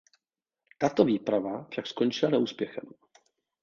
[0.77, 2.85] Tato výprava však skončila neúspěchem.